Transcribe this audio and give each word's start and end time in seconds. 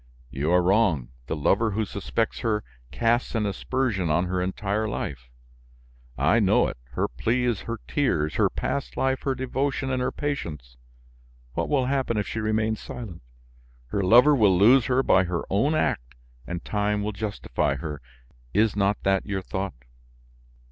"You 0.31 0.51
are 0.51 0.63
wrong, 0.63 1.09
the 1.27 1.35
lover 1.35 1.73
who 1.73 1.85
suspects 1.85 2.39
her 2.39 2.63
casts 2.89 3.35
an 3.35 3.45
aspersion 3.45 4.09
on 4.09 4.25
her 4.25 4.41
entire 4.41 4.87
life, 4.87 5.29
I 6.17 6.39
know 6.39 6.67
it; 6.69 6.77
her 6.93 7.07
plea 7.07 7.43
is 7.45 7.61
her 7.69 7.77
tears, 7.87 8.33
her 8.33 8.49
past 8.49 8.97
life, 8.97 9.21
her 9.25 9.35
devotion 9.35 9.91
and 9.91 10.01
her 10.01 10.11
patience. 10.11 10.75
What 11.53 11.69
will 11.69 11.85
happen 11.85 12.17
if 12.17 12.27
she 12.27 12.39
remains 12.39 12.79
silent? 12.79 13.21
Her 13.89 14.01
lover 14.01 14.33
will 14.35 14.57
lose 14.57 14.87
her 14.87 15.03
by 15.03 15.25
her 15.25 15.43
own 15.51 15.75
act 15.75 16.15
and 16.47 16.65
time 16.65 17.03
will 17.03 17.11
justify 17.11 17.75
her. 17.75 18.01
Is 18.55 18.75
not 18.75 18.97
that 19.03 19.27
your 19.27 19.43
thought?" 19.43 19.75